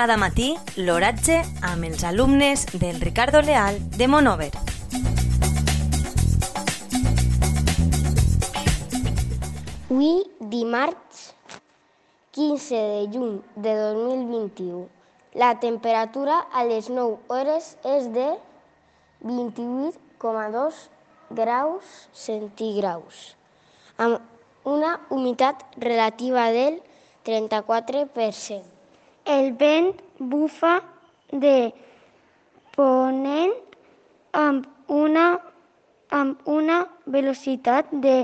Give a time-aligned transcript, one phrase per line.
[0.00, 1.34] Cada matí, l'oratge
[1.68, 4.46] amb els alumnes del Ricardo Leal de Monover.
[9.90, 10.22] Avui,
[10.54, 11.34] dimarts
[12.32, 14.88] 15 de juny de 2021,
[15.44, 18.26] la temperatura a les 9 hores és de
[19.20, 20.82] 28,2
[21.44, 21.94] graus
[22.24, 23.36] centígraus,
[24.00, 24.16] amb
[24.64, 26.80] una humitat relativa del
[27.28, 28.79] 34%.
[29.30, 29.90] El vent
[30.32, 30.72] bufa
[31.42, 31.58] de
[32.74, 33.52] ponent
[34.40, 34.66] amb
[35.00, 35.26] una,
[36.20, 36.78] amb una
[37.16, 38.16] velocitat de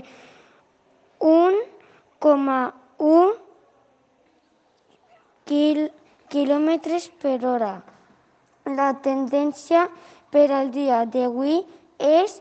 [1.32, 3.36] 1,1
[5.46, 5.78] quil
[6.34, 7.70] quilòmetres per hora.
[8.66, 9.86] La tendència
[10.34, 11.62] per al dia d'avui
[12.02, 12.40] és